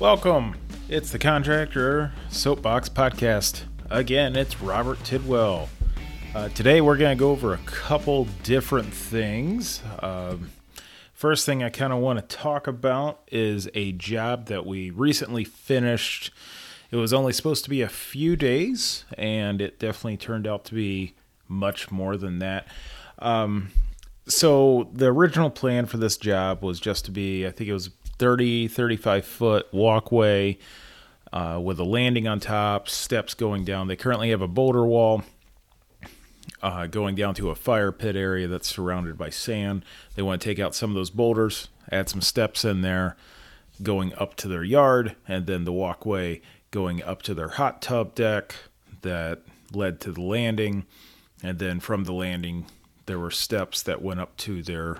[0.00, 0.54] Welcome.
[0.88, 3.64] It's the Contractor Soapbox Podcast.
[3.90, 5.68] Again, it's Robert Tidwell.
[6.36, 9.82] Uh, today, we're going to go over a couple different things.
[9.98, 10.52] Um,
[11.14, 15.42] first thing I kind of want to talk about is a job that we recently
[15.42, 16.32] finished.
[16.92, 20.76] It was only supposed to be a few days, and it definitely turned out to
[20.76, 21.14] be
[21.48, 22.68] much more than that.
[23.18, 23.72] Um,
[24.28, 27.88] so, the original plan for this job was just to be, I think it was
[28.18, 30.58] 30, 35 foot walkway
[31.32, 33.88] uh, with a landing on top, steps going down.
[33.88, 35.22] They currently have a boulder wall
[36.62, 39.84] uh, going down to a fire pit area that's surrounded by sand.
[40.14, 43.16] They want to take out some of those boulders, add some steps in there,
[43.82, 46.40] going up to their yard, and then the walkway
[46.70, 48.54] going up to their hot tub deck
[49.02, 50.86] that led to the landing.
[51.42, 52.66] And then from the landing,
[53.06, 54.98] there were steps that went up to their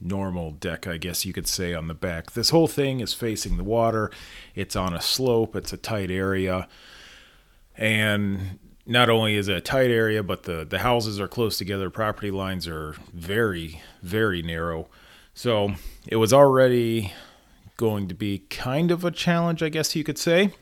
[0.00, 2.32] normal deck, I guess you could say, on the back.
[2.32, 4.10] This whole thing is facing the water.
[4.54, 6.68] It's on a slope, it's a tight area.
[7.76, 11.90] And not only is it a tight area, but the, the houses are close together.
[11.90, 14.88] Property lines are very, very narrow.
[15.34, 15.74] So
[16.06, 17.12] it was already
[17.76, 20.52] going to be kind of a challenge, I guess you could say,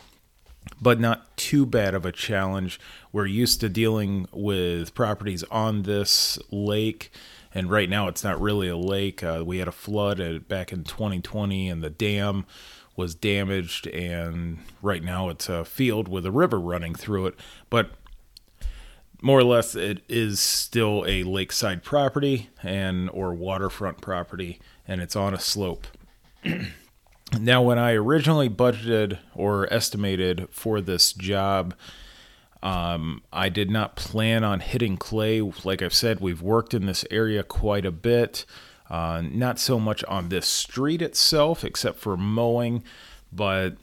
[0.81, 2.79] but not too bad of a challenge.
[3.13, 7.11] We're used to dealing with properties on this lake
[7.59, 9.25] and right now it's not really a lake.
[9.25, 12.47] Uh, we had a flood at, back in 2020, and the dam
[12.95, 17.35] was damaged, and right now it's a field with a river running through it.
[17.69, 17.91] But
[19.21, 25.17] more or less, it is still a lakeside property and or waterfront property, and it's
[25.17, 25.89] on a slope.
[27.41, 31.75] now, when I originally budgeted or estimated for this job,
[32.63, 35.41] um, I did not plan on hitting clay.
[35.41, 38.45] Like I've said, we've worked in this area quite a bit.
[38.91, 42.83] Uh, not so much on this street itself, except for mowing,
[43.33, 43.77] but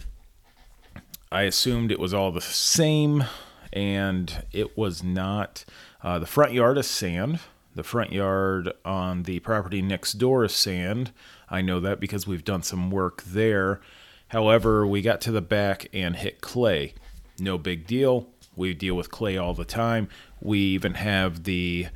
[1.31, 3.25] I assumed it was all the same,
[3.71, 5.63] and it was not.
[6.01, 7.39] Uh, the front yard is sand.
[7.75, 11.11] The front yard on the property next door is sand.
[11.49, 13.81] I know that because we've done some work there.
[14.29, 16.93] However, we got to the back and hit clay.
[17.37, 18.29] No big deal.
[18.55, 20.07] We deal with clay all the time.
[20.41, 21.87] We even have the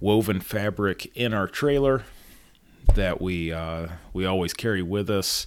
[0.00, 2.04] woven fabric in our trailer
[2.94, 5.46] that we uh, we always carry with us.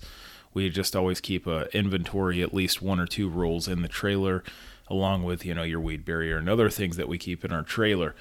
[0.54, 4.44] We just always keep a inventory, at least one or two rolls in the trailer,
[4.88, 7.64] along with you know your weed barrier and other things that we keep in our
[7.64, 8.16] trailer.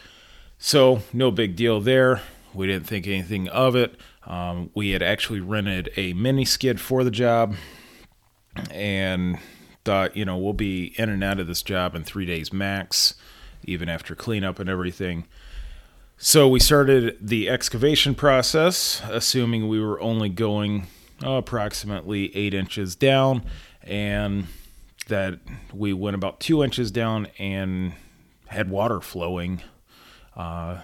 [0.58, 2.20] So no big deal there.
[2.54, 3.94] We didn't think anything of it.
[4.26, 7.54] Um, we had actually rented a mini skid for the job,
[8.70, 9.38] and
[9.88, 13.14] thought, you know, we'll be in and out of this job in three days max,
[13.64, 15.24] even after cleanup and everything.
[16.18, 20.88] So we started the excavation process, assuming we were only going
[21.22, 23.46] approximately eight inches down,
[23.82, 24.48] and
[25.06, 25.38] that
[25.72, 27.94] we went about two inches down and
[28.48, 29.62] had water flowing
[30.36, 30.82] uh,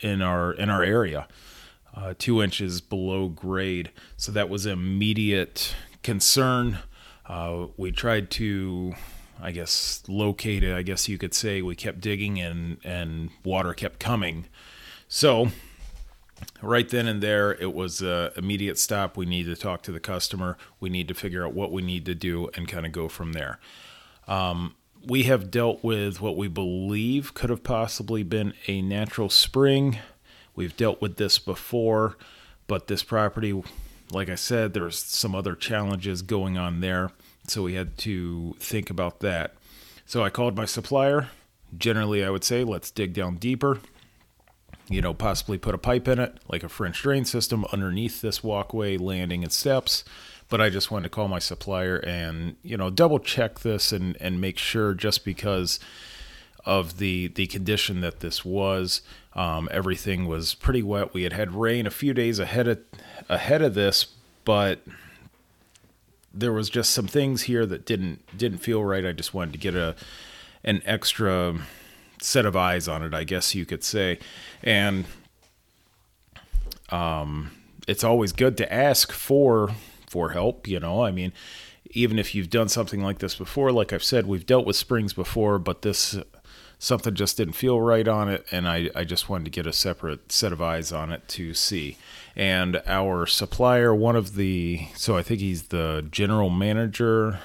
[0.00, 1.28] in our in our area,
[1.94, 3.92] uh, two inches below grade.
[4.16, 6.80] So that was immediate concern.
[7.30, 8.92] Uh, we tried to,
[9.40, 10.74] I guess, locate it.
[10.74, 14.46] I guess you could say we kept digging and and water kept coming.
[15.06, 15.50] So
[16.60, 19.16] right then and there, it was a immediate stop.
[19.16, 20.58] We need to talk to the customer.
[20.80, 23.32] We need to figure out what we need to do and kind of go from
[23.32, 23.60] there.
[24.26, 24.74] Um,
[25.06, 29.98] we have dealt with what we believe could have possibly been a natural spring.
[30.56, 32.18] We've dealt with this before,
[32.66, 33.62] but this property,
[34.10, 37.12] like I said, there's some other challenges going on there.
[37.50, 39.54] So we had to think about that.
[40.06, 41.30] So I called my supplier.
[41.76, 43.80] Generally, I would say, let's dig down deeper.
[44.88, 48.42] You know, possibly put a pipe in it, like a French drain system, underneath this
[48.42, 50.04] walkway, landing, and steps.
[50.48, 54.16] But I just wanted to call my supplier and, you know, double check this and,
[54.20, 55.78] and make sure just because
[56.64, 59.02] of the the condition that this was.
[59.34, 61.14] Um, everything was pretty wet.
[61.14, 62.78] We had had rain a few days ahead of
[63.28, 64.06] ahead of this,
[64.44, 64.80] but
[66.32, 69.04] there was just some things here that didn't didn't feel right.
[69.04, 69.94] I just wanted to get a
[70.64, 71.56] an extra
[72.20, 74.18] set of eyes on it, I guess you could say.
[74.62, 75.06] And
[76.90, 77.50] um,
[77.88, 79.70] it's always good to ask for
[80.08, 81.04] for help, you know.
[81.04, 81.32] I mean,
[81.90, 85.12] even if you've done something like this before, like I've said, we've dealt with springs
[85.12, 86.18] before, but this
[86.80, 89.72] something just didn't feel right on it, and I, I just wanted to get a
[89.72, 91.98] separate set of eyes on it to see.
[92.34, 97.38] And our supplier, one of the, so I think he's the general manager.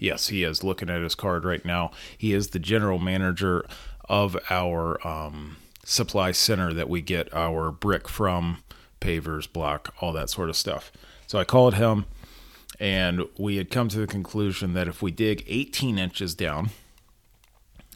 [0.00, 1.92] Yes, he is looking at his card right now.
[2.18, 3.64] He is the general manager
[4.08, 8.58] of our um, supply center that we get our brick from,
[9.00, 10.90] pavers, block, all that sort of stuff.
[11.28, 12.06] So I called him
[12.80, 16.70] And we had come to the conclusion that if we dig 18 inches down,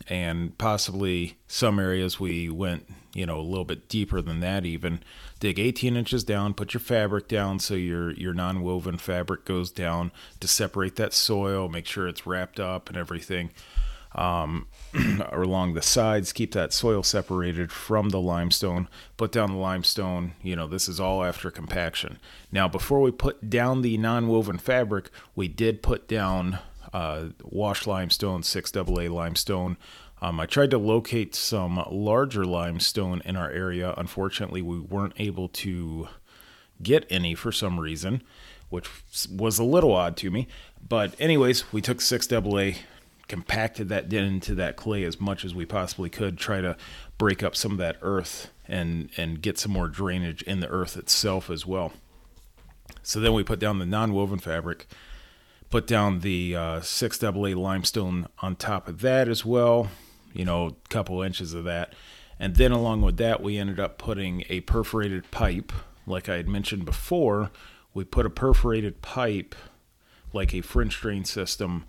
[0.08, 5.00] and possibly some areas we went, you know, a little bit deeper than that even,
[5.38, 10.12] dig 18 inches down, put your fabric down so your your non-woven fabric goes down
[10.40, 13.50] to separate that soil, make sure it's wrapped up and everything
[14.14, 14.66] um,
[15.32, 18.88] along the sides, keep that soil separated from the limestone.
[19.16, 20.32] Put down the limestone.
[20.42, 22.18] You know, this is all after compaction.
[22.50, 26.58] Now, before we put down the non woven fabric, we did put down
[26.92, 29.76] uh, washed limestone, 6AA limestone.
[30.22, 33.94] Um, I tried to locate some larger limestone in our area.
[33.96, 36.08] Unfortunately, we weren't able to
[36.82, 38.22] get any for some reason,
[38.68, 38.88] which
[39.30, 40.46] was a little odd to me.
[40.86, 42.78] But, anyways, we took 6AA,
[43.28, 46.76] compacted that into that clay as much as we possibly could, try to
[47.16, 50.96] break up some of that earth and and get some more drainage in the earth
[50.96, 51.92] itself as well.
[53.02, 54.86] So then we put down the non-woven fabric,
[55.70, 59.88] put down the uh, six double A limestone on top of that as well.
[60.32, 61.94] You know, a couple inches of that,
[62.38, 65.72] and then along with that, we ended up putting a perforated pipe,
[66.06, 67.50] like I had mentioned before.
[67.94, 69.54] We put a perforated pipe,
[70.32, 71.84] like a French drain system,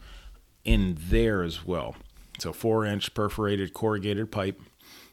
[0.65, 1.95] in there as well.
[2.39, 4.59] So four inch perforated corrugated pipe.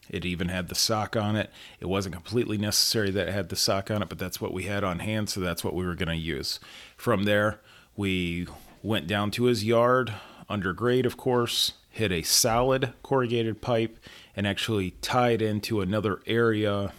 [0.08, 1.50] It even had the sock on it.
[1.80, 4.62] It wasn't completely necessary that it had the sock on it, but that's what we
[4.62, 6.58] had on hand, so that's what we were going to use.
[6.96, 7.60] From there,
[7.98, 8.46] we
[8.80, 10.14] went down to his yard,
[10.48, 13.98] under grade, of course, hit a solid corrugated pipe,
[14.36, 16.92] and actually tied into another area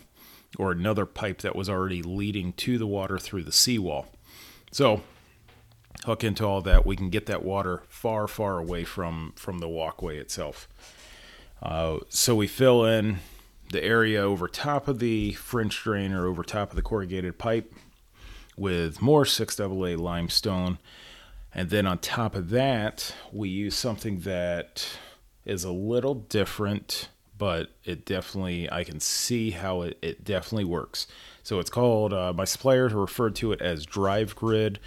[0.57, 4.07] or another pipe that was already leading to the water through the seawall.
[4.73, 5.01] So
[6.03, 9.69] hook into all that, we can get that water far, far away from from the
[9.69, 10.67] walkway itself.
[11.63, 13.19] Uh, so we fill in
[13.71, 17.73] the area over top of the French drain or over top of the corrugated pipe
[18.59, 20.77] with more 6AA limestone.
[21.53, 24.85] And then on top of that, we use something that
[25.45, 31.07] is a little different, but it definitely, I can see how it, it definitely works.
[31.41, 34.79] So it's called, uh, my suppliers referred to it as Drive Grid.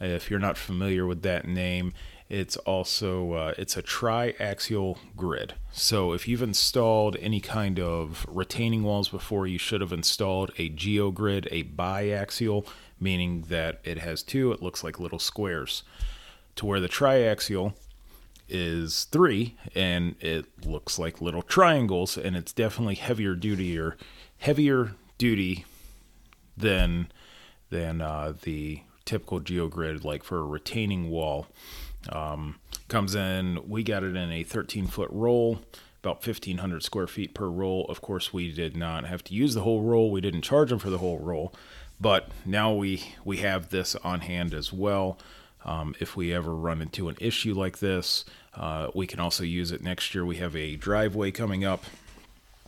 [0.00, 1.94] If you're not familiar with that name,
[2.28, 5.54] it's also uh, it's a triaxial grid.
[5.72, 10.70] So if you've installed any kind of retaining walls before, you should have installed a
[10.70, 12.66] geogrid, a biaxial,
[13.04, 14.50] meaning that it has two.
[14.50, 15.84] It looks like little squares.
[16.56, 17.74] To where the triaxial
[18.48, 23.96] is three, and it looks like little triangles, and it's definitely heavier duty or
[24.38, 25.64] heavier duty
[26.56, 27.08] than
[27.70, 31.46] than uh, the typical geogrid, like for a retaining wall.
[32.08, 32.56] Um,
[32.88, 35.60] comes in, we got it in a 13 foot roll,
[36.02, 37.86] about 1,500 square feet per roll.
[37.86, 40.10] Of course, we did not have to use the whole roll.
[40.10, 41.54] We didn't charge them for the whole roll,
[42.00, 45.18] but now we we have this on hand as well.
[45.64, 48.24] Um, if we ever run into an issue like this,
[48.54, 50.24] uh, we can also use it next year.
[50.24, 51.84] We have a driveway coming up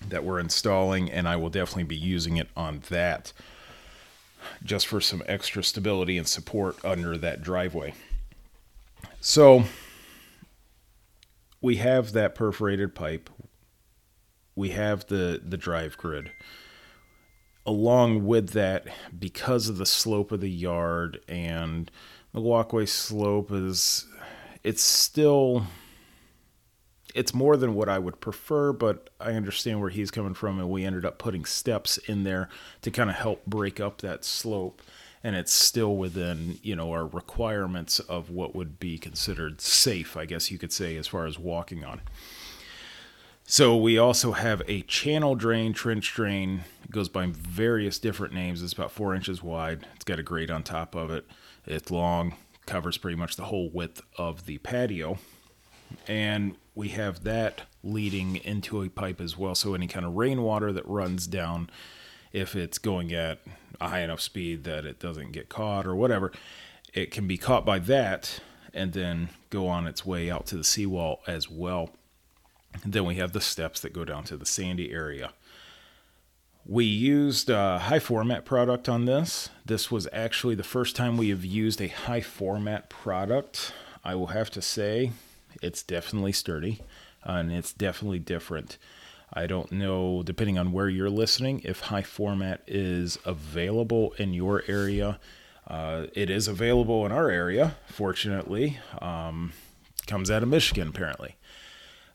[0.08, 3.32] that we're installing, and I will definitely be using it on that
[4.64, 7.94] just for some extra stability and support under that driveway.
[9.20, 9.64] So
[11.60, 13.28] we have that perforated pipe.
[14.54, 16.30] We have the, the drive grid.
[17.66, 18.86] Along with that,
[19.18, 21.90] because of the slope of the yard and
[22.32, 24.06] the walkway slope is
[24.62, 25.66] it's still
[27.16, 30.68] it's more than what I would prefer, but I understand where he's coming from, and
[30.68, 32.50] we ended up putting steps in there
[32.82, 34.82] to kind of help break up that slope.
[35.24, 40.26] And it's still within, you know, our requirements of what would be considered safe, I
[40.26, 42.02] guess you could say, as far as walking on.
[43.44, 46.64] So we also have a channel drain, trench drain.
[46.86, 48.62] It goes by various different names.
[48.62, 49.86] It's about four inches wide.
[49.96, 51.26] It's got a grate on top of it.
[51.66, 55.18] It's long, covers pretty much the whole width of the patio.
[56.06, 59.56] And we have that leading into a pipe as well.
[59.56, 61.70] So any kind of rainwater that runs down,
[62.32, 63.40] if it's going at
[63.80, 66.30] a high enough speed that it doesn't get caught or whatever,
[66.94, 68.40] it can be caught by that
[68.72, 71.90] and then go on its way out to the seawall as well.
[72.84, 75.32] And then we have the steps that go down to the sandy area.
[76.68, 79.50] We used a high format product on this.
[79.64, 83.72] This was actually the first time we have used a high format product.
[84.02, 85.12] I will have to say
[85.62, 86.80] it's definitely sturdy
[87.24, 88.78] uh, and it's definitely different.
[89.32, 94.64] I don't know, depending on where you're listening, if high format is available in your
[94.66, 95.20] area.
[95.68, 98.78] Uh, it is available in our area, fortunately.
[99.00, 99.52] Um,
[100.08, 101.36] comes out of Michigan, apparently.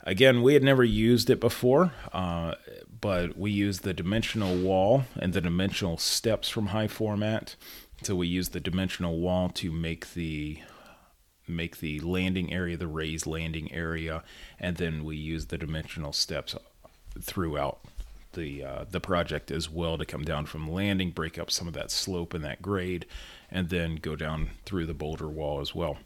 [0.04, 2.56] Again, we had never used it before, uh,
[3.02, 7.56] but we use the dimensional wall and the dimensional steps from high format
[8.04, 10.60] So we use the dimensional wall to make the
[11.48, 14.24] make the landing area the raised landing area,
[14.60, 16.56] and then we use the dimensional steps
[17.20, 17.80] throughout
[18.34, 21.74] the uh, the project as well to come down from landing, break up some of
[21.74, 23.06] that slope and that grade,
[23.52, 25.98] and then go down through the boulder wall as well.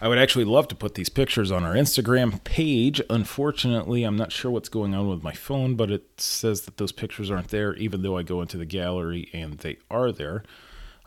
[0.00, 3.02] I would actually love to put these pictures on our Instagram page.
[3.10, 6.92] Unfortunately, I'm not sure what's going on with my phone, but it says that those
[6.92, 10.44] pictures aren't there, even though I go into the gallery and they are there.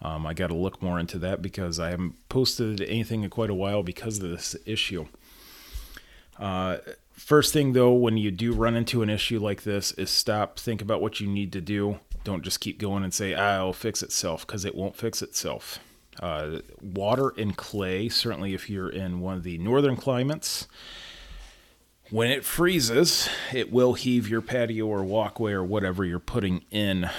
[0.02, 3.50] Um, I got to look more into that because I haven't posted anything in quite
[3.50, 5.06] a while because of this issue.
[6.38, 6.80] Uh,
[7.14, 10.82] first thing though, when you do run into an issue like this, is stop, think
[10.82, 12.00] about what you need to do.
[12.26, 15.80] Don't just keep going and say, it'll fix itself, because it won't fix itself.
[16.20, 20.68] Uh, water and clay, certainly if you're in one of the northern climates,
[22.10, 27.10] when it freezes, it will heave your patio or walkway or whatever you're putting in.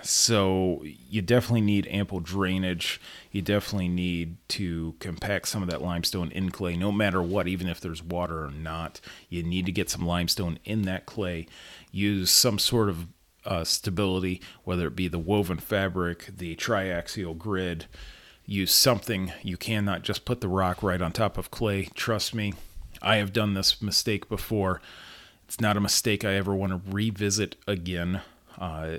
[0.00, 2.98] So you definitely need ample drainage.
[3.30, 7.68] You definitely need to compact some of that limestone in clay, no matter what, even
[7.68, 9.02] if there's water or not.
[9.28, 11.46] You need to get some limestone in that clay.
[11.92, 13.08] Use some sort of
[13.44, 17.84] uh, stability, whether it be the woven fabric, the triaxial grid,
[18.48, 19.30] use something.
[19.42, 21.84] You cannot just put the rock right on top of clay.
[21.94, 22.54] Trust me,
[23.02, 24.80] I have done this mistake before.
[25.44, 28.22] It's not a mistake I ever want to revisit again.
[28.58, 28.98] Uh,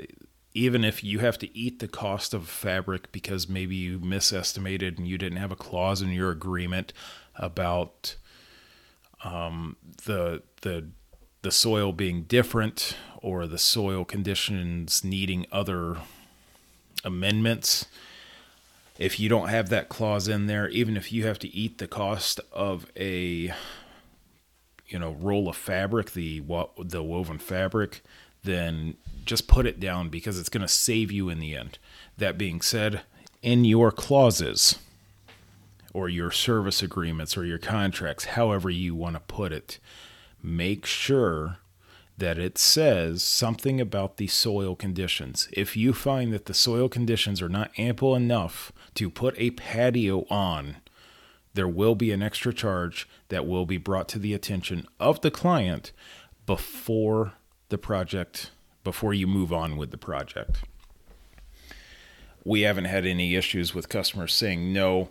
[0.54, 5.08] even if you have to eat the cost of fabric because maybe you misestimated and
[5.08, 6.94] you didn't have a clause in your agreement
[7.36, 8.16] about
[9.24, 9.76] um,
[10.06, 10.88] the the
[11.42, 15.98] the soil being different or the soil conditions needing other
[17.04, 17.86] amendments
[19.00, 21.88] if you don't have that clause in there, even if you have to eat the
[21.88, 23.54] cost of a
[24.88, 26.44] you know roll of fabric, the
[26.78, 28.04] the woven fabric,
[28.44, 31.80] then just put it down because it's going to save you in the end.
[32.18, 33.02] That being said,
[33.42, 34.78] in your clauses
[35.94, 39.80] or your service agreements or your contracts, however you want to put it,
[40.44, 41.58] make sure
[42.18, 45.48] that it says something about the soil conditions.
[45.54, 50.26] If you find that the soil conditions are not ample enough to put a patio
[50.30, 50.78] on,
[51.54, 55.32] there will be an extra charge that will be brought to the attention of the
[55.32, 55.92] client
[56.46, 57.34] before
[57.70, 58.52] the project,
[58.84, 60.64] before you move on with the project.
[62.44, 65.10] We haven't had any issues with customers saying no.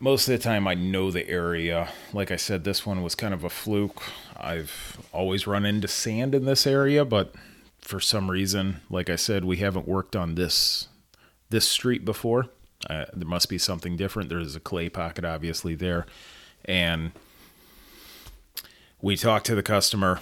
[0.00, 1.88] Most of the time, I know the area.
[2.12, 4.02] Like I said, this one was kind of a fluke.
[4.36, 7.34] I've always run into sand in this area, but
[7.80, 10.88] for some reason, like I said, we haven't worked on this
[11.50, 12.46] this street before.
[12.86, 14.28] Uh, there must be something different.
[14.28, 16.06] There's a clay pocket, obviously, there.
[16.64, 17.12] And
[19.00, 20.20] we talked to the customer.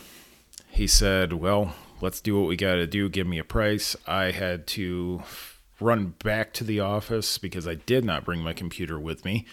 [0.71, 3.09] He said, Well, let's do what we got to do.
[3.09, 3.95] Give me a price.
[4.07, 5.23] I had to
[5.81, 9.47] run back to the office because I did not bring my computer with me.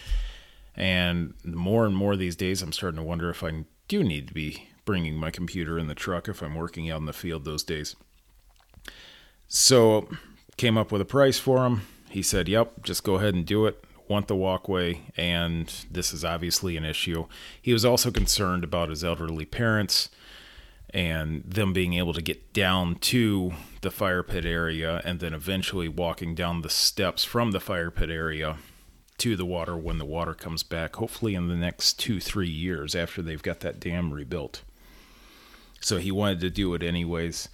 [0.75, 4.33] And more and more these days, I'm starting to wonder if I do need to
[4.33, 7.63] be bringing my computer in the truck if I'm working out in the field those
[7.63, 7.95] days.
[9.47, 10.09] So,
[10.57, 11.81] came up with a price for him
[12.13, 13.83] he said, Yep, just go ahead and do it.
[14.07, 17.25] Want the walkway, and this is obviously an issue.
[17.59, 20.09] He was also concerned about his elderly parents
[20.91, 25.87] and them being able to get down to the fire pit area and then eventually
[25.87, 28.57] walking down the steps from the fire pit area
[29.17, 32.93] to the water when the water comes back, hopefully in the next two, three years
[32.93, 34.61] after they've got that dam rebuilt.
[35.79, 37.49] So he wanted to do it anyways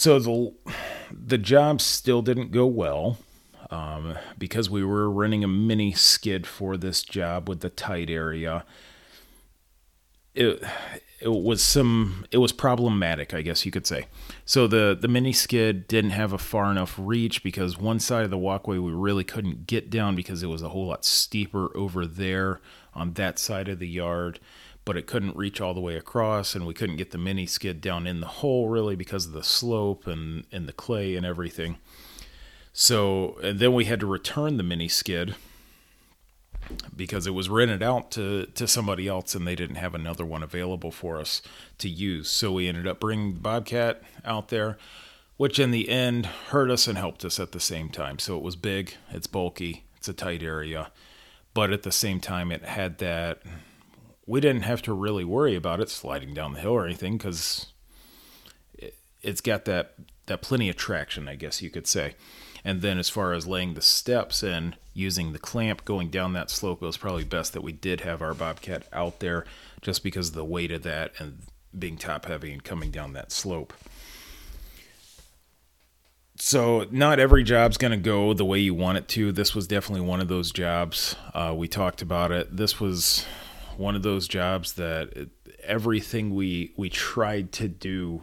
[0.00, 0.54] so the
[1.12, 3.18] the job still didn't go well
[3.70, 8.64] um, because we were running a mini skid for this job with the tight area.
[10.34, 10.64] It
[11.20, 14.06] it was some it was problematic, I guess you could say.
[14.46, 18.30] So the the mini skid didn't have a far enough reach because one side of
[18.30, 22.06] the walkway we really couldn't get down because it was a whole lot steeper over
[22.06, 22.62] there
[22.94, 24.40] on that side of the yard
[24.84, 27.80] but it couldn't reach all the way across, and we couldn't get the mini skid
[27.80, 31.78] down in the hole really because of the slope and, and the clay and everything.
[32.72, 35.34] So, and then we had to return the mini skid
[36.94, 40.42] because it was rented out to, to somebody else and they didn't have another one
[40.42, 41.42] available for us
[41.78, 42.30] to use.
[42.30, 44.78] So we ended up bringing the Bobcat out there,
[45.36, 48.18] which in the end hurt us and helped us at the same time.
[48.18, 50.90] So it was big, it's bulky, it's a tight area,
[51.54, 53.42] but at the same time, it had that
[54.30, 57.66] we didn't have to really worry about it sliding down the hill or anything because
[58.74, 58.94] it,
[59.24, 59.94] has got that
[60.26, 62.14] that plenty of traction, I guess you could say.
[62.64, 66.48] And then as far as laying the steps and using the clamp going down that
[66.48, 69.44] slope, it was probably best that we did have our Bobcat out there
[69.82, 71.38] just because of the weight of that and
[71.76, 73.72] being top heavy and coming down that slope.
[76.36, 79.32] so not every job's going to go the way you want it to.
[79.32, 81.16] This was definitely one of those jobs.
[81.34, 82.56] Uh, we talked about it.
[82.56, 83.26] This was
[83.80, 85.30] one of those jobs that
[85.62, 88.22] everything we we tried to do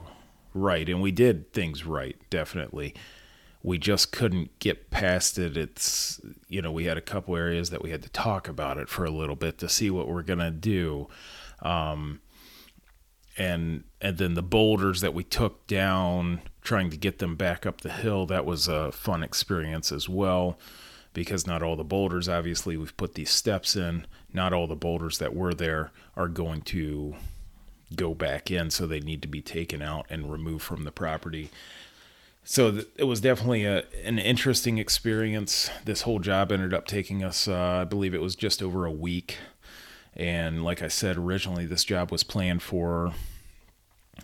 [0.53, 2.93] right, and we did things right, definitely.
[3.63, 5.57] We just couldn't get past it.
[5.57, 8.87] It's you know we had a couple areas that we had to talk about it
[8.87, 11.07] for a little bit to see what we're gonna do.
[11.63, 12.21] Um,
[13.35, 17.81] and and then the boulders that we took down trying to get them back up
[17.81, 20.59] the hill that was a fun experience as well
[21.17, 24.05] because not all the boulders obviously we've put these steps in.
[24.31, 27.15] Not all the boulders that were there are going to
[27.95, 31.49] go back in so they need to be taken out and removed from the property.
[32.43, 35.71] So th- it was definitely a, an interesting experience.
[35.85, 38.91] This whole job ended up taking us uh, i believe it was just over a
[38.91, 39.37] week.
[40.15, 43.13] And like I said originally, this job was planned for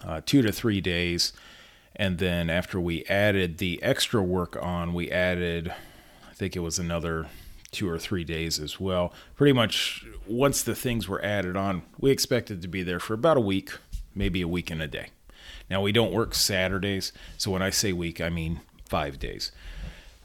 [0.05, 1.33] uh, two to three days.
[1.95, 5.73] And then after we added the extra work on, we added,
[6.33, 7.27] I think it was another
[7.69, 9.13] two or three days as well.
[9.35, 13.37] Pretty much once the things were added on, we expected to be there for about
[13.37, 13.69] a week,
[14.15, 15.09] maybe a week and a day.
[15.69, 17.13] Now, we don't work Saturdays.
[17.37, 19.51] So when I say week, I mean five days.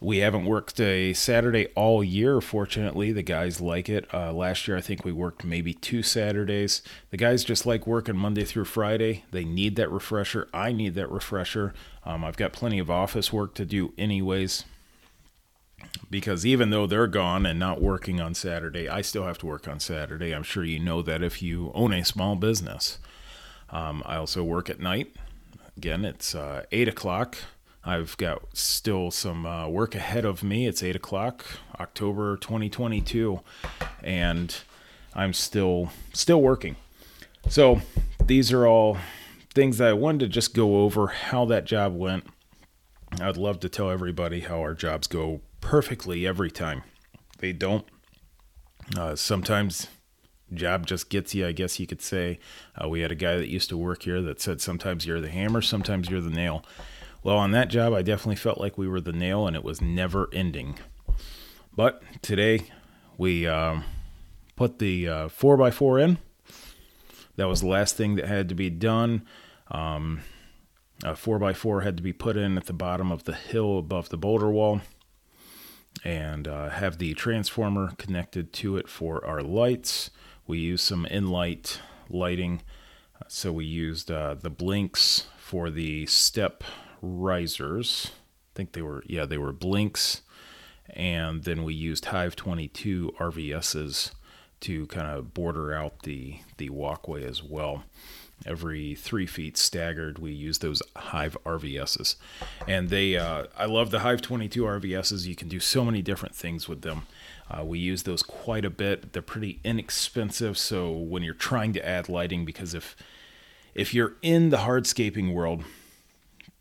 [0.00, 2.40] We haven't worked a Saturday all year.
[2.40, 4.08] Fortunately, the guys like it.
[4.14, 6.80] Uh, last year, I think we worked maybe two Saturdays.
[7.10, 9.24] The guys just like working Monday through Friday.
[9.30, 10.48] They need that refresher.
[10.54, 11.74] I need that refresher.
[12.06, 14.64] Um, I've got plenty of office work to do, anyways.
[16.10, 19.68] Because even though they're gone and not working on Saturday, I still have to work
[19.68, 20.34] on Saturday.
[20.34, 22.98] I'm sure you know that if you own a small business.
[23.70, 25.14] Um, I also work at night.
[25.76, 27.36] Again, it's uh, 8 o'clock
[27.88, 30.66] I've got still some uh, work ahead of me.
[30.66, 31.46] It's 8 o'clock,
[31.80, 33.40] October 2022,
[34.02, 34.54] and
[35.14, 36.76] I'm still still working.
[37.48, 37.80] So
[38.26, 38.98] these are all
[39.54, 42.26] things that I wanted to just go over how that job went.
[43.22, 46.82] I'd love to tell everybody how our jobs go perfectly every time.
[47.38, 47.86] They don't.
[48.96, 49.88] Uh, sometimes
[50.52, 52.38] job just gets you, I guess you could say.
[52.80, 55.30] Uh, we had a guy that used to work here that said sometimes you're the
[55.30, 56.64] hammer, sometimes you're the nail.
[57.22, 59.80] Well, on that job, I definitely felt like we were the nail and it was
[59.80, 60.78] never ending.
[61.74, 62.62] But today,
[63.16, 63.84] we um,
[64.56, 66.18] put the uh, 4x4 in.
[67.36, 69.26] That was the last thing that had to be done.
[69.70, 70.20] Um,
[71.04, 74.16] a 4x4 had to be put in at the bottom of the hill above the
[74.16, 74.80] boulder wall
[76.08, 80.08] and uh, have the transformer connected to it for our lights.
[80.46, 82.62] We use some in-lite lighting.
[83.26, 86.64] So we used uh, the blinks for the step
[87.02, 88.12] risers.
[88.14, 90.22] I think they were, yeah, they were blinks.
[90.88, 94.12] And then we used HYVE 22 RVSs
[94.60, 97.84] to kind of border out the, the walkway as well.
[98.46, 102.16] Every three feet staggered, we use those HYVE RVSs.
[102.66, 105.26] And they, uh, I love the HYVE 22 RVSs.
[105.26, 107.06] You can do so many different things with them.
[107.50, 109.12] Uh, we use those quite a bit.
[109.12, 110.56] They're pretty inexpensive.
[110.56, 112.96] So when you're trying to add lighting, because if
[113.74, 115.62] if you're in the hardscaping world,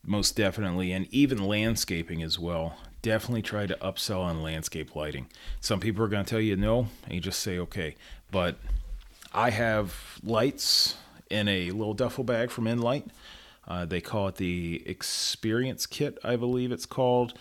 [0.08, 2.78] most definitely, and even landscaping as well.
[3.02, 5.28] Definitely try to upsell on landscape lighting.
[5.60, 7.96] Some people are going to tell you no, and you just say okay.
[8.32, 8.58] But
[9.34, 10.96] I have lights
[11.30, 13.08] in a little duffel bag from in-lite.
[13.68, 17.34] Uh, they call it the Experience Kit, I believe it's called.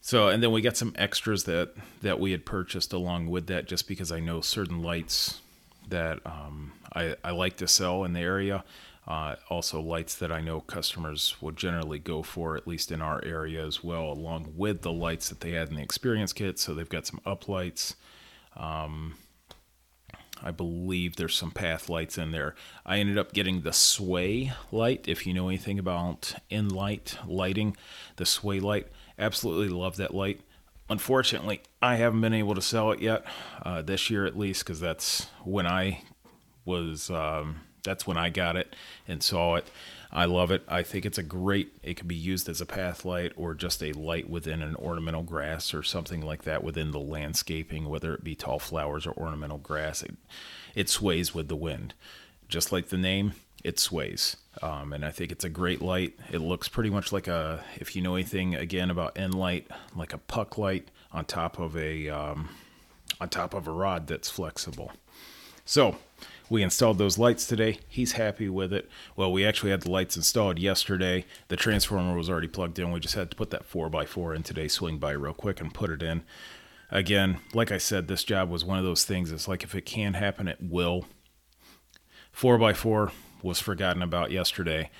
[0.00, 3.66] So, and then we got some extras that that we had purchased along with that,
[3.66, 5.40] just because I know certain lights
[5.88, 8.64] that um, I, I like to sell in the area.
[9.06, 13.24] Uh, also, lights that I know customers would generally go for, at least in our
[13.24, 16.58] area as well, along with the lights that they had in the experience kit.
[16.58, 17.96] So they've got some up lights.
[18.54, 19.14] Um,
[20.42, 22.54] I believe there's some path lights in there.
[22.86, 25.06] I ended up getting the sway light.
[25.08, 27.76] If you know anything about in-lite lighting,
[28.16, 30.40] the sway light, absolutely love that light.
[30.88, 33.24] Unfortunately, I haven't been able to sell it yet,
[33.62, 36.02] uh, this year at least, because that's when I
[36.64, 37.10] was.
[37.10, 38.74] Um, that's when I got it
[39.06, 39.70] and saw it.
[40.10, 40.62] I love it.
[40.66, 41.76] I think it's a great.
[41.82, 45.22] It can be used as a path light or just a light within an ornamental
[45.22, 49.58] grass or something like that within the landscaping, whether it be tall flowers or ornamental
[49.58, 50.02] grass.
[50.02, 50.14] It,
[50.74, 51.94] it sways with the wind,
[52.48, 53.32] just like the name.
[53.64, 56.16] It sways, um, and I think it's a great light.
[56.30, 57.64] It looks pretty much like a.
[57.76, 59.66] If you know anything again about in-lite,
[59.96, 62.48] like a puck light on top of a um,
[63.20, 64.92] on top of a rod that's flexible.
[65.64, 65.96] So
[66.50, 67.78] we installed those lights today.
[67.88, 68.88] He's happy with it.
[69.16, 71.24] Well, we actually had the lights installed yesterday.
[71.48, 72.90] The transformer was already plugged in.
[72.90, 75.90] We just had to put that 4x4 in today, swing by real quick and put
[75.90, 76.22] it in.
[76.90, 79.30] Again, like I said, this job was one of those things.
[79.30, 81.04] It's like if it can happen, it will.
[82.34, 84.90] 4x4 was forgotten about yesterday.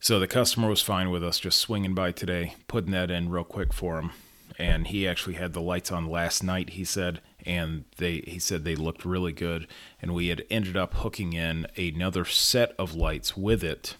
[0.00, 3.44] So the customer was fine with us just swinging by today, putting that in real
[3.44, 4.12] quick for him.
[4.58, 8.64] And he actually had the lights on last night, he said, and they he said
[8.64, 9.66] they looked really good
[10.02, 13.96] and we had ended up hooking in another set of lights with it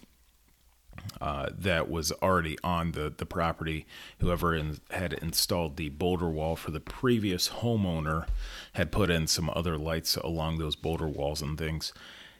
[1.21, 3.85] uh, that was already on the, the property.
[4.19, 8.27] Whoever in, had installed the boulder wall for the previous homeowner
[8.73, 11.93] had put in some other lights along those boulder walls and things.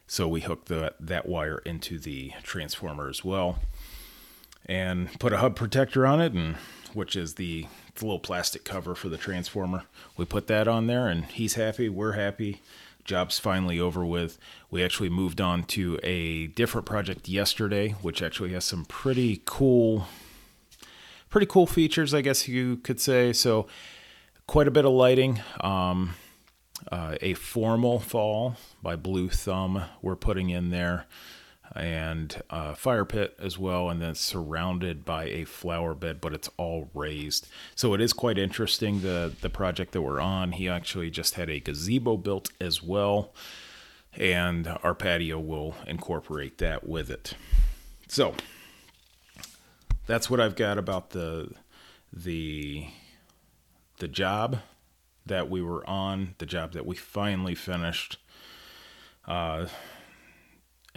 [0.08, 3.60] So we hooked the, that wire into the transformer as well
[4.68, 6.56] and put a hub protector on it, and
[6.94, 9.84] which is the, the little plastic cover for the transformer.
[10.16, 11.90] We put that on there, and he's happy.
[11.90, 12.62] We're happy
[13.08, 14.38] job's finally over with.
[14.70, 20.08] We actually moved on to a different project yesterday, which actually has some pretty cool,
[21.30, 23.34] pretty cool features, I guess you could say.
[23.34, 23.68] So,
[24.46, 25.42] quite a bit of lighting.
[25.62, 26.16] Um,
[26.92, 31.06] uh, a formal fall by Blue Thumb we're putting in there
[31.76, 36.50] and a fire pit as well, and then surrounded by a flower bed, but it's
[36.58, 37.48] all raised.
[37.76, 39.02] So it is quite interesting.
[39.02, 43.34] The the project that we're on, he actually just had a gazebo built as well,
[44.14, 47.34] and our patio will incorporate that with it.
[48.08, 48.36] So
[50.06, 51.52] that's what I've got about the
[52.12, 52.88] the
[54.00, 54.60] the job
[55.26, 58.18] that we were on, the job that we finally finished.
[59.28, 59.68] Uh,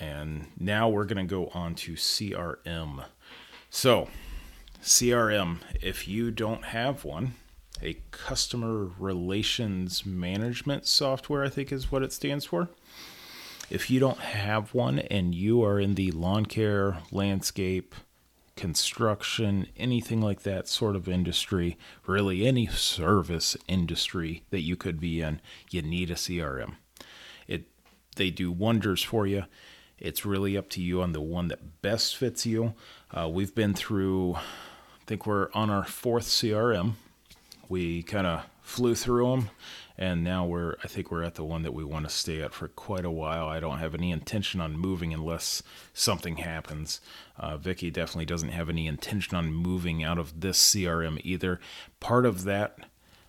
[0.01, 3.05] and now we're going to go on to CRM.
[3.69, 4.09] So,
[4.83, 7.35] CRM, if you don't have one,
[7.83, 12.71] a customer relations management software, I think is what it stands for.
[13.69, 17.95] If you don't have one and you are in the lawn care, landscape,
[18.57, 25.21] construction, anything like that sort of industry, really any service industry that you could be
[25.21, 26.77] in, you need a CRM.
[27.47, 27.65] It
[28.17, 29.45] they do wonders for you.
[30.01, 32.73] It's really up to you on the one that best fits you.
[33.11, 36.93] Uh, we've been through, I think we're on our fourth CRM.
[37.69, 39.51] We kind of flew through them,
[39.99, 42.55] and now we're, I think we're at the one that we want to stay at
[42.55, 43.47] for quite a while.
[43.47, 47.01] I don't have any intention on moving unless something happens.
[47.39, 51.61] Uh, Vicky definitely doesn't have any intention on moving out of this CRM either.
[52.01, 52.79] Part of that,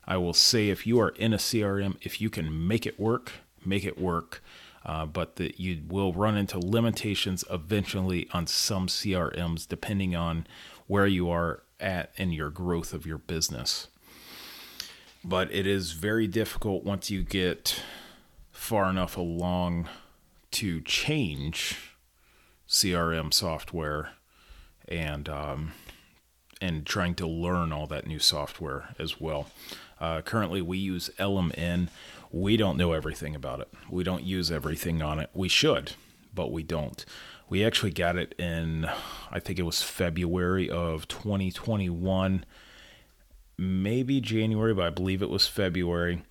[0.08, 3.34] I will say, if you are in a CRM, if you can make it work,
[3.66, 4.42] make it work
[4.86, 10.48] uh, but that you will run into limitations eventually on some CRMs depending on
[10.88, 13.88] where you are at in your growth of your business.
[15.24, 17.82] But it is very difficult once you get
[18.52, 19.88] far enough along
[20.52, 21.96] to change
[22.68, 24.12] CRM software
[24.88, 25.74] and um,
[26.62, 29.48] and trying to learn all that new software as well.
[30.00, 31.90] Uh, currently, we use LMN
[32.32, 33.70] we don't know everything about it.
[33.90, 35.30] We don't use everything on it.
[35.34, 35.94] We should,
[36.34, 37.06] but we don't.
[37.50, 38.90] We actually got it in,
[39.30, 42.46] I think it was February of 2021,
[43.58, 46.24] maybe January, but I believe it was February.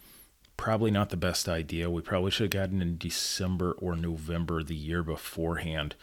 [0.56, 1.90] Probably not the best idea.
[1.90, 5.94] We probably should have gotten in December or November the year beforehand.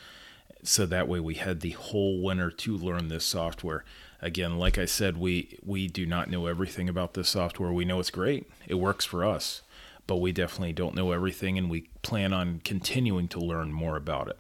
[0.64, 3.84] So that way we had the whole winter to learn this software.
[4.22, 7.72] Again, like I said, we we do not know everything about this software.
[7.72, 8.50] We know it's great.
[8.68, 9.62] It works for us
[10.08, 14.30] but we definitely don't know everything and we plan on continuing to learn more about
[14.30, 14.40] it.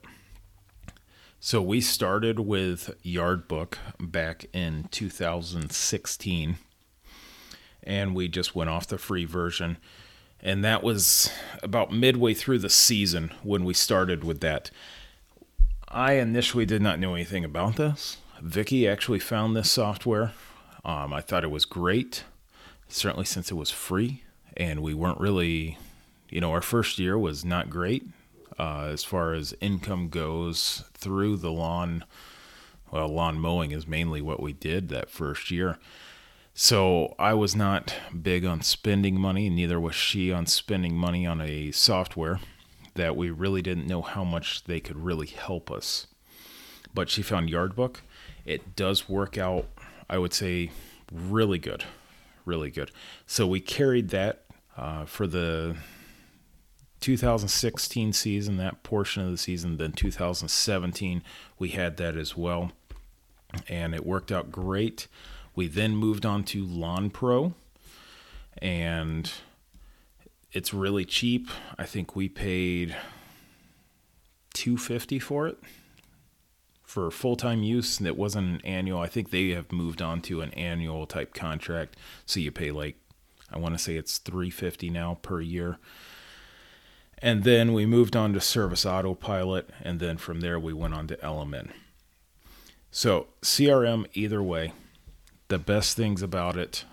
[1.40, 6.56] So we started with Yardbook back in 2016
[7.84, 9.78] and we just went off the free version
[10.40, 11.30] and that was
[11.62, 14.72] about midway through the season when we started with that.
[15.90, 18.18] I initially did not know anything about this.
[18.42, 20.34] Vicky actually found this software.
[20.86, 22.24] Um, I thought it was great,
[22.88, 24.24] certainly since it was free
[24.58, 25.78] and we weren't really,
[26.30, 28.06] you know, our first year was not great
[28.60, 32.04] uh, as far as income goes through the lawn.
[32.92, 35.78] Well, lawn mowing is mainly what we did that first year.
[36.54, 41.40] So I was not big on spending money, neither was she on spending money on
[41.40, 42.40] a software
[42.96, 46.08] that we really didn't know how much they could really help us.
[46.96, 47.98] But she found Yardbook.
[48.44, 49.68] It does work out,
[50.10, 50.72] I would say,
[51.12, 51.84] really good.
[52.44, 52.90] Really good.
[53.28, 54.46] So we carried that
[54.78, 55.76] uh, for the
[57.00, 59.78] 2016 season, that portion of the season.
[59.78, 61.24] Then 2017,
[61.58, 62.72] we had that as well,
[63.68, 65.08] and it worked out great.
[65.56, 67.54] We then moved on to Lawn Pro,
[68.60, 69.32] and
[70.52, 71.50] it's really cheap.
[71.78, 72.96] I think we paid
[74.54, 75.58] 250 for it
[76.84, 80.42] for full-time use and it wasn't an annual i think they have moved on to
[80.42, 82.96] an annual type contract so you pay like
[83.52, 85.78] I want to say it's 350 now per year.
[87.20, 91.08] And then we moved on to Service Autopilot, and then from there we went on
[91.08, 91.72] to LMN.
[92.92, 94.74] So, CRM, either way,
[95.48, 96.86] the best things about it,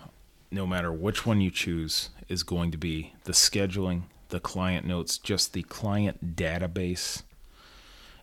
[0.49, 5.17] no matter which one you choose, is going to be the scheduling, the client notes,
[5.17, 7.21] just the client database,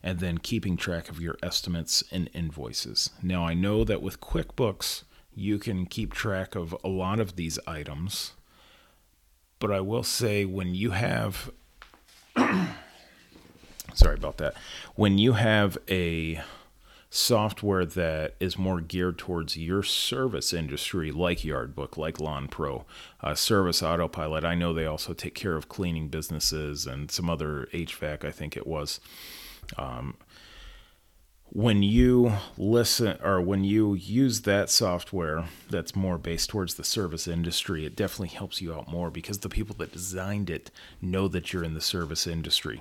[0.03, 3.11] and then keeping track of your estimates and invoices.
[3.23, 7.59] Now, I know that with QuickBooks, you can keep track of a lot of these
[7.67, 8.33] items,
[9.59, 11.51] but I will say when you have
[13.95, 14.55] sorry about that.
[14.95, 16.41] When you have a
[17.11, 22.87] software that is more geared towards your service industry, like Yardbook, like Lawn Pro,
[23.21, 24.45] uh, Service Autopilot.
[24.45, 28.57] I know they also take care of cleaning businesses and some other HVAC, I think
[28.57, 28.99] it was.
[29.77, 30.15] Um,
[31.55, 37.29] when you listen or when you use that software that's more based towards the service
[37.29, 40.71] industry, it definitely helps you out more because the people that designed it
[41.03, 42.81] know that you're in the service industry.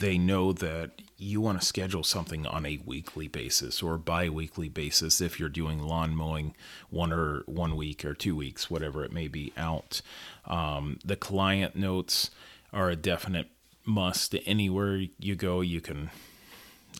[0.00, 5.20] They know that you want to schedule something on a weekly basis or bi-weekly basis
[5.20, 6.54] if you're doing lawn mowing
[6.90, 10.00] one or one week or two weeks whatever it may be out.
[10.44, 12.30] Um, the client notes
[12.72, 13.48] are a definite
[13.84, 14.34] must.
[14.44, 16.10] Anywhere you go you can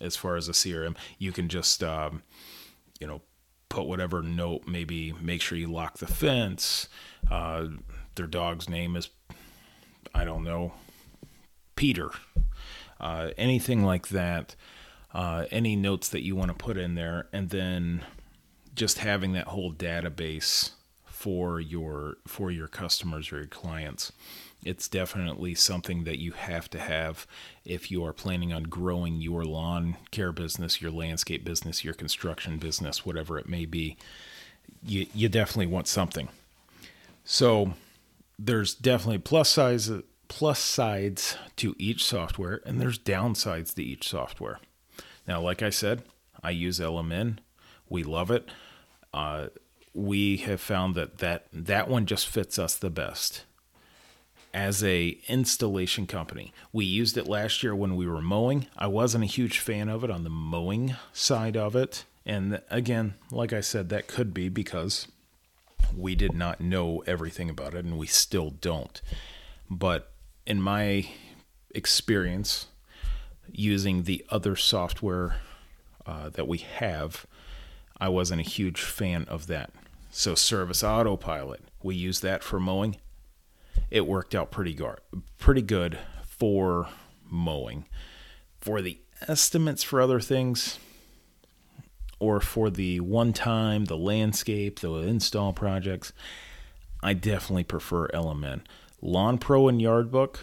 [0.01, 2.23] as far as a crm you can just um,
[3.01, 3.21] you know
[3.69, 6.89] put whatever note maybe make sure you lock the fence.
[7.31, 7.67] Uh,
[8.15, 9.11] their dog's name is
[10.15, 10.73] i don't know
[11.79, 12.11] peter.
[13.01, 14.57] Uh, anything like that,
[15.15, 18.05] uh, any notes that you want to put in there, and then
[18.75, 20.73] just having that whole database
[21.05, 24.11] for your for your customers or your clients.
[24.65, 27.27] It's definitely something that you have to have
[27.65, 32.59] if you are planning on growing your lawn care business, your landscape business, your construction
[32.59, 33.97] business, whatever it may be.
[34.85, 36.29] You you definitely want something.
[37.25, 37.75] So
[38.39, 39.91] there's definitely plus size
[40.29, 44.61] plus sides to each software and there's downsides to each software.
[45.27, 46.03] Now, like I said,
[46.43, 47.39] I use LMN.
[47.89, 48.49] We love it.
[49.13, 49.49] Uh,
[49.95, 53.45] we have found that, that that one just fits us the best.
[54.55, 58.67] As a installation company, we used it last year when we were mowing.
[58.77, 62.05] I wasn't a huge fan of it on the mowing side of it.
[62.25, 65.09] And again, like I said, that could be because
[65.97, 69.01] we did not know everything about it and we still don't.
[69.71, 70.11] But
[70.47, 71.09] in my
[71.75, 72.67] experience
[73.51, 75.37] using the other software
[76.07, 77.27] uh, that we have,
[78.01, 79.71] I wasn't a huge fan of that.
[80.11, 82.97] So Service Autopilot, we use that for mowing.
[83.91, 85.01] It worked out pretty gar-
[85.39, 86.89] pretty good for
[87.25, 87.87] mowing.
[88.61, 90.79] For the estimates for other things,
[92.19, 96.13] or for the one time, the landscape, the install projects,
[97.03, 98.63] I definitely prefer LMN.
[99.01, 100.39] Lawn Pro and Yardbook,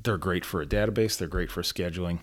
[0.00, 1.18] they're great for a database.
[1.18, 2.20] They're great for scheduling.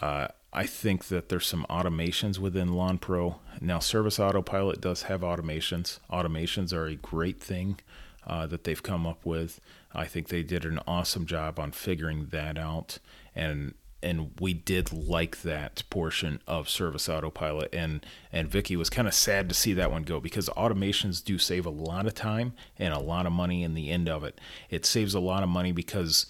[0.00, 3.38] Uh, I think that there's some automations within Lawn Pro.
[3.60, 6.00] Now, Service Autopilot does have automations.
[6.10, 7.78] Automations are a great thing
[8.26, 9.60] uh, that they've come up with.
[9.92, 12.98] I think they did an awesome job on figuring that out,
[13.34, 17.74] and and we did like that portion of service autopilot.
[17.74, 21.38] And and Vicky was kind of sad to see that one go because automations do
[21.38, 24.40] save a lot of time and a lot of money in the end of it.
[24.70, 26.26] It saves a lot of money because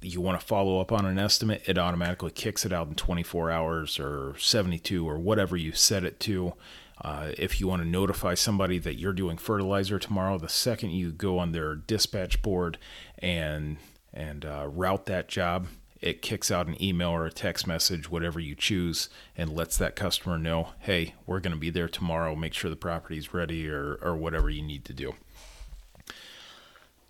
[0.00, 3.50] you want to follow up on an estimate it automatically kicks it out in 24
[3.50, 6.52] hours or 72 or whatever you set it to
[7.00, 11.10] uh, if you want to notify somebody that you're doing fertilizer tomorrow the second you
[11.10, 12.78] go on their dispatch board
[13.18, 13.76] and
[14.12, 15.66] and uh, route that job
[16.04, 19.96] it kicks out an email or a text message, whatever you choose, and lets that
[19.96, 22.36] customer know, hey, we're going to be there tomorrow.
[22.36, 25.14] Make sure the property's ready or, or whatever you need to do.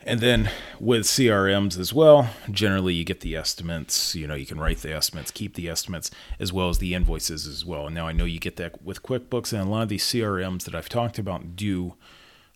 [0.06, 4.14] And then with CRMs as well, generally you get the estimates.
[4.14, 7.46] You know, you can write the estimates, keep the estimates, as well as the invoices
[7.46, 7.88] as well.
[7.88, 10.74] Now I know you get that with QuickBooks, and a lot of these CRMs that
[10.74, 11.94] I've talked about do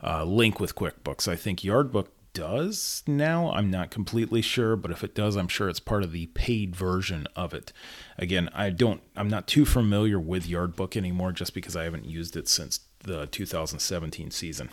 [0.02, 1.26] uh, link with QuickBooks.
[1.26, 3.50] I think Yardbook does now.
[3.52, 6.76] I'm not completely sure, but if it does, I'm sure it's part of the paid
[6.76, 7.72] version of it.
[8.18, 12.36] Again, I don't I'm not too familiar with Yardbook anymore just because I haven't used
[12.36, 14.68] it since the 2017 season.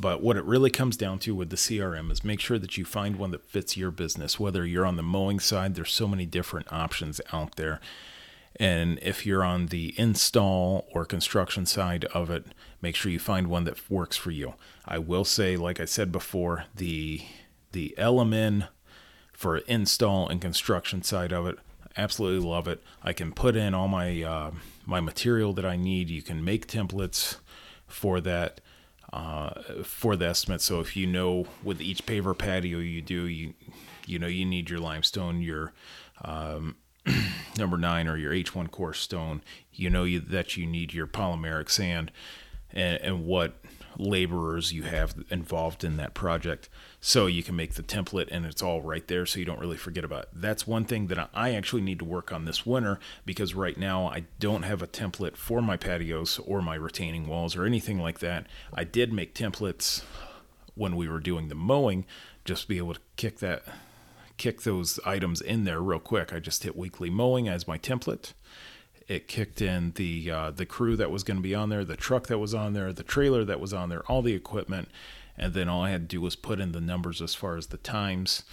[0.00, 2.84] But what it really comes down to with the CRM is make sure that you
[2.84, 4.38] find one that fits your business.
[4.38, 7.80] Whether you're on the mowing side, there's so many different options out there.
[8.54, 12.46] And if you're on the install or construction side of it,
[12.80, 14.54] make sure you find one that works for you.
[14.86, 17.22] I will say, like I said before, the
[17.72, 18.68] the LMN
[19.32, 21.58] for install and construction side of it,
[21.96, 22.82] absolutely love it.
[23.02, 24.50] I can put in all my uh,
[24.86, 26.08] my material that I need.
[26.08, 27.36] You can make templates
[27.88, 28.60] for that
[29.12, 30.60] uh, for the estimate.
[30.60, 33.54] So if you know with each paver patio you do, you
[34.06, 35.72] you know you need your limestone, your
[36.22, 36.76] um,
[37.58, 39.42] number nine or your H1 core stone,
[39.72, 42.10] you know you, that you need your polymeric sand
[42.72, 43.60] and, and what
[43.98, 46.68] laborers you have involved in that project
[47.00, 49.76] so you can make the template and it's all right there so you don't really
[49.76, 50.28] forget about it.
[50.32, 54.06] That's one thing that I actually need to work on this winter because right now
[54.06, 58.20] I don't have a template for my patios or my retaining walls or anything like
[58.20, 58.46] that.
[58.72, 60.02] I did make templates
[60.74, 62.06] when we were doing the mowing
[62.44, 63.64] just to be able to kick that
[64.36, 66.32] kick those items in there real quick.
[66.32, 68.32] I just hit weekly mowing as my template
[69.08, 71.96] it kicked in the uh, the crew that was going to be on there, the
[71.96, 74.88] truck that was on there, the trailer that was on there, all the equipment,
[75.36, 77.68] and then all I had to do was put in the numbers as far as
[77.68, 78.44] the times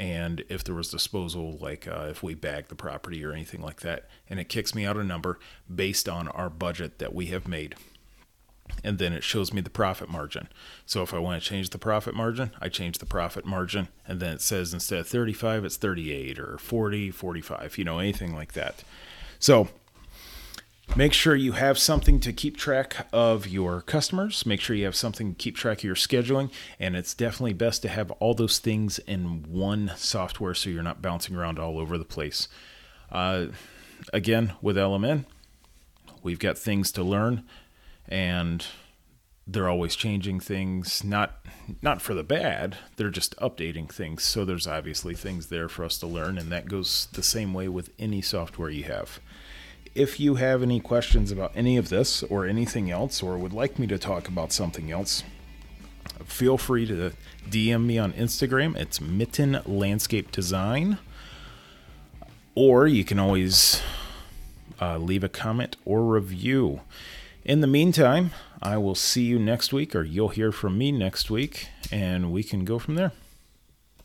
[0.00, 3.80] and if there was disposal, like uh, if we bag the property or anything like
[3.80, 5.38] that, and it kicks me out a number
[5.72, 7.74] based on our budget that we have made.
[8.82, 10.48] And then it shows me the profit margin.
[10.86, 13.88] So if I want to change the profit margin, I change the profit margin.
[14.06, 18.34] And then it says instead of 35, it's 38 or 40, 45, you know, anything
[18.34, 18.84] like that.
[19.38, 19.68] So
[20.96, 24.44] Make sure you have something to keep track of your customers.
[24.44, 26.50] Make sure you have something to keep track of your scheduling.
[26.78, 31.00] And it's definitely best to have all those things in one software so you're not
[31.00, 32.48] bouncing around all over the place.
[33.10, 33.46] Uh,
[34.12, 35.24] again, with LMN,
[36.22, 37.44] we've got things to learn
[38.08, 38.66] and
[39.46, 41.44] they're always changing things not
[41.82, 45.98] not for the bad they're just updating things so there's obviously things there for us
[45.98, 49.18] to learn and that goes the same way with any software you have
[49.94, 53.78] if you have any questions about any of this or anything else, or would like
[53.78, 55.24] me to talk about something else,
[56.24, 57.12] feel free to
[57.48, 58.76] DM me on Instagram.
[58.76, 60.98] It's Mitten Landscape Design.
[62.54, 63.80] Or you can always
[64.80, 66.80] uh, leave a comment or review.
[67.44, 71.30] In the meantime, I will see you next week, or you'll hear from me next
[71.30, 73.12] week, and we can go from there.